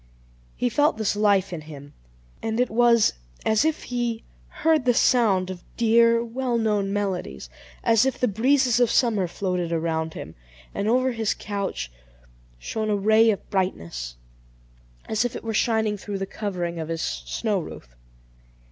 He 0.55 0.67
felt 0.67 0.97
this 0.97 1.15
life 1.15 1.53
in 1.53 1.61
him, 1.61 1.93
and 2.41 2.59
it 2.59 2.71
was 2.71 3.13
as 3.45 3.63
if 3.63 3.83
he 3.83 4.23
heard 4.47 4.85
the 4.85 4.95
sound 4.95 5.51
of 5.51 5.63
dear, 5.77 6.25
well 6.25 6.57
known 6.57 6.91
melodies, 6.91 7.51
as 7.83 8.03
if 8.03 8.17
the 8.17 8.27
breezes 8.27 8.79
of 8.79 8.89
summer 8.89 9.27
floated 9.27 9.71
around 9.71 10.15
him; 10.15 10.33
and 10.73 10.87
over 10.87 11.11
his 11.11 11.35
couch 11.35 11.91
shone 12.57 12.89
a 12.89 12.95
ray 12.95 13.29
of 13.29 13.47
brightness, 13.51 14.15
as 15.07 15.23
if 15.23 15.35
it 15.35 15.43
were 15.43 15.53
shining 15.53 15.97
through 15.97 16.17
the 16.17 16.25
covering 16.25 16.79
of 16.79 16.87
his 16.89 17.03
snow 17.03 17.59
roof. 17.59 17.95